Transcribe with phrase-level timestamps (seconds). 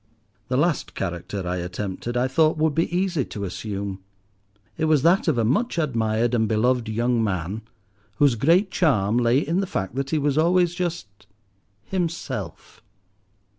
[0.47, 3.99] The last character I attempted I thought would be easy to assume.
[4.75, 7.61] It was that of a much admired and beloved young man,
[8.15, 12.81] whose great charm lay in the fact that he was always just—himself.